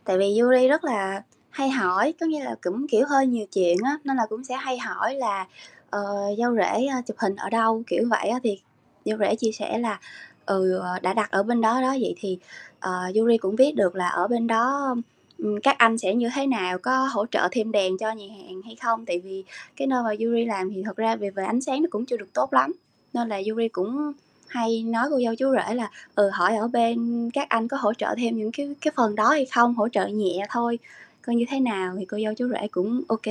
[0.05, 1.21] Tại vì Yuri rất là
[1.55, 4.55] hay hỏi có nghĩa là cũng kiểu hơi nhiều chuyện á nên là cũng sẽ
[4.55, 5.47] hay hỏi là
[5.95, 8.59] uh, dâu rể ờ, chụp hình ở đâu kiểu vậy á thì
[9.05, 9.99] dâu rể chia sẻ là
[10.45, 12.37] ừ ờ, đã đặt ở bên đó đó vậy thì
[12.77, 14.95] uh, Yuri cũng biết được là ở bên đó
[15.37, 18.61] ừ, các anh sẽ như thế nào có hỗ trợ thêm đèn cho nhà hàng
[18.65, 19.43] hay không tại vì
[19.75, 22.17] cái nơi mà Yuri làm thì thật ra về về ánh sáng nó cũng chưa
[22.17, 22.73] được tốt lắm
[23.13, 24.13] nên là Yuri cũng
[24.47, 27.93] hay nói cô dâu chú rể là ừ hỏi ở bên các anh có hỗ
[27.93, 30.79] trợ thêm những cái cái phần đó hay không hỗ trợ nhẹ thôi
[31.25, 33.27] coi như thế nào thì cô dâu chú rể cũng ok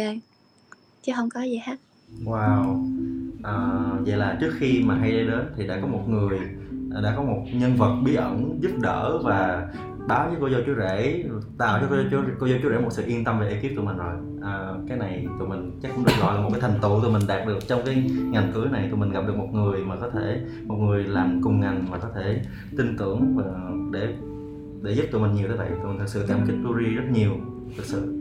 [1.02, 1.76] chứ không có gì hết.
[2.24, 2.90] Wow.
[3.42, 3.54] À,
[4.06, 6.38] vậy là trước khi mà hay đến thì đã có một người
[7.02, 9.68] đã có một nhân vật bí ẩn giúp đỡ và
[10.08, 11.24] báo với cô dâu chú rể
[11.58, 13.76] tạo cho cô dâu chú, cô dâu chú rể một sự yên tâm về ekip
[13.76, 14.14] tụi mình rồi.
[14.42, 17.12] À, cái này tụi mình chắc cũng được gọi là một cái thành tựu tụi
[17.12, 18.88] mình đạt được trong cái ngành cưới này.
[18.90, 21.98] Tụi mình gặp được một người mà có thể một người làm cùng ngành mà
[21.98, 22.42] có thể
[22.76, 23.44] tin tưởng và
[23.92, 24.14] để
[24.82, 25.68] để giúp tụi mình nhiều như vậy.
[25.82, 27.36] Tụi mình thật sự cảm kích Turi rất nhiều
[27.76, 28.14] thực sự.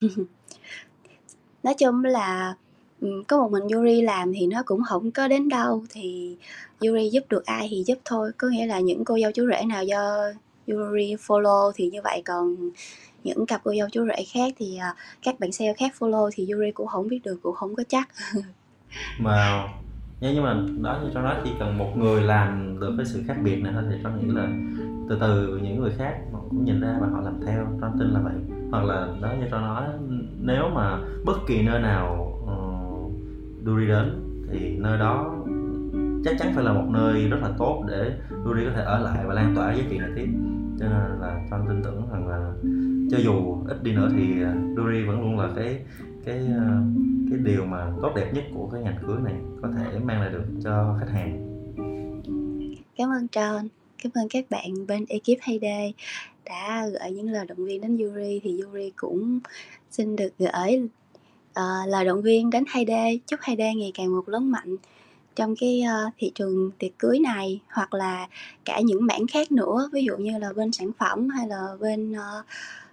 [1.62, 2.54] Nói chung là
[3.28, 6.36] có một mình Yuri làm thì nó cũng không có đến đâu thì
[6.80, 8.30] Yuri giúp được ai thì giúp thôi.
[8.38, 10.18] Có nghĩa là những cô dâu chú rể nào do
[10.66, 12.70] Yuri follow thì như vậy còn
[13.24, 16.48] những cặp cô dâu chú rể khác thì uh, các bạn sale khác follow thì
[16.52, 18.08] Yuri cũng không biết được cũng không có chắc.
[19.18, 19.68] Mà
[20.24, 23.22] Dạ, nhưng mà đó như cho nói chỉ cần một người làm được cái sự
[23.26, 24.48] khác biệt này thôi thì cho nghĩ là
[25.08, 26.18] từ từ những người khác
[26.50, 27.66] cũng nhìn ra và họ làm theo.
[27.80, 28.34] Cho tin là vậy.
[28.70, 29.84] Hoặc là đó như cho nói
[30.40, 33.12] nếu mà bất kỳ nơi nào ờ, uh,
[33.64, 35.34] Duri đến thì nơi đó
[36.24, 38.12] chắc chắn phải là một nơi rất là tốt để
[38.44, 40.26] Duri có thể ở lại và lan tỏa giá trị này tiếp.
[40.80, 42.52] Cho nên là cho tin tưởng rằng là
[43.10, 45.78] cho dù ít đi nữa thì ờ, Duri vẫn luôn là cái
[46.24, 49.98] cái uh, cái điều mà tốt đẹp nhất của cái ngành cưới này có thể
[49.98, 51.50] mang lại được cho khách hàng?
[52.96, 53.68] Cảm ơn John
[54.02, 55.94] cảm ơn các bạn bên ekip Hayday
[56.44, 58.40] đã gửi những lời động viên đến Yuri.
[58.44, 59.40] Thì Yuri cũng
[59.90, 60.88] xin được gửi
[61.60, 64.76] uh, lời động viên đến Hayday chúc Hayday ngày càng một lớn mạnh
[65.36, 68.28] trong cái uh, thị trường tiệc cưới này hoặc là
[68.64, 69.90] cả những mảng khác nữa.
[69.92, 72.44] Ví dụ như là bên sản phẩm hay là bên uh,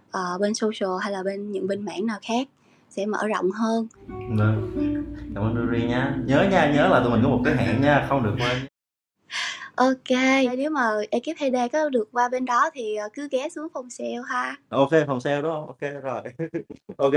[0.08, 2.48] uh, bên social hay là bên những bên mảng nào khác
[2.92, 3.88] sẽ mở rộng hơn.
[4.38, 4.72] Vâng.
[5.36, 6.18] Cảm ơn Duri nha.
[6.26, 8.58] Nhớ nha, nhớ là tụi mình có một cái hẹn nha, không được quên.
[9.76, 10.18] Ok,
[10.58, 13.90] nếu mà ekip Hayday có được qua bên đó thì ờ, cứ ghé xuống phòng
[13.90, 14.56] sale ha.
[14.70, 16.22] Ok, phòng sale đó, ok rồi.
[16.98, 17.14] ok.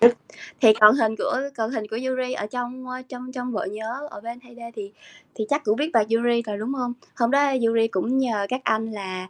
[0.60, 4.08] thì còn hình của còn hình của Yuri ở trong ờ, trong trong bộ nhớ
[4.10, 4.92] ở bên Hayday thì
[5.34, 6.92] thì chắc cũng biết bà Yuri rồi đúng không?
[7.16, 9.28] Hôm đó Yuri cũng nhờ các anh là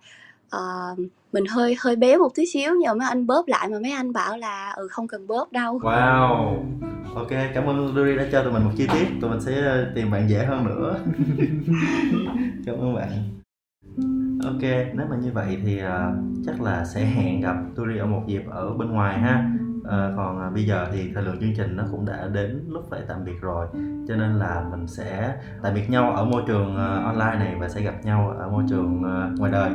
[0.57, 0.99] uh,
[1.33, 4.13] mình hơi hơi béo một tí xíu nhờ mấy anh bóp lại mà mấy anh
[4.13, 5.79] bảo là ừ không cần bóp đâu.
[5.79, 6.57] Wow.
[7.15, 9.07] Ok cảm ơn Luri đã cho tụi mình một chi tiết.
[9.21, 10.99] Tụi mình sẽ ờ, tìm bạn dễ hơn nữa.
[12.67, 13.11] Cảm ơn bạn.
[14.45, 14.63] Ok
[14.95, 18.43] nếu mà như vậy thì uh, chắc là sẽ hẹn gặp Turi ở một dịp
[18.51, 19.51] ở bên ngoài ha.
[19.79, 22.85] Uh, còn uh, bây giờ thì thời lượng chương trình nó cũng đã đến lúc
[22.91, 23.67] phải tạm biệt rồi.
[24.09, 27.69] Cho nên là mình sẽ tạm biệt nhau ở môi trường uh, online này và
[27.69, 29.71] sẽ gặp nhau ở môi trường uh, ngoài đời.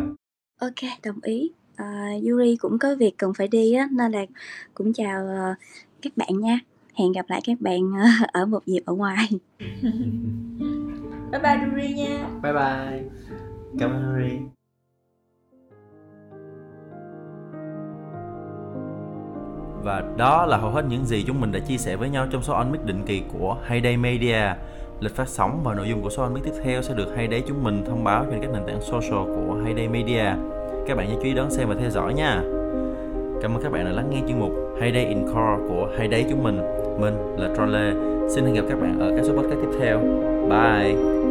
[0.63, 1.51] Ok, đồng ý.
[1.75, 4.25] À, Yuri cũng có việc cần phải đi á, nên là
[4.73, 5.57] cũng chào uh,
[6.01, 6.59] các bạn nha.
[6.93, 9.27] Hẹn gặp lại các bạn uh, ở một dịp ở ngoài.
[11.31, 12.29] bye bye Yuri nha.
[12.43, 13.03] Bye bye.
[13.79, 14.37] Cảm ơn Yuri.
[19.83, 22.43] Và đó là hầu hết những gì chúng mình đã chia sẻ với nhau trong
[22.43, 24.55] số On Mic định kỳ của Hayday Media.
[25.03, 27.63] Lịch phát sóng và nội dung của số On tiếp theo sẽ được Hayday chúng
[27.63, 30.25] mình thông báo trên các nền tảng social của Hayday Media.
[30.87, 32.41] Các bạn nhớ chú ý đón xem và theo dõi nha.
[33.41, 36.43] Cảm ơn các bạn đã lắng nghe chuyên mục Hayday in Core của Hayday chúng
[36.43, 36.57] mình.
[36.99, 37.93] Mình là Trolle.
[38.29, 39.99] Xin hẹn gặp các bạn ở các số podcast tiếp theo.
[40.49, 41.22] Bye.